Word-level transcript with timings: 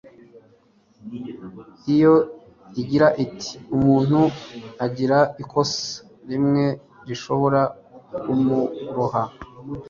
iyo 1.93 2.13
igira 2.81 3.07
iti 3.25 3.51
umuntu 3.75 4.19
agira 4.85 5.17
ikosa 5.41 5.83
rimwe 6.29 6.65
rishobora 7.07 7.61
kumuroha 8.21 9.23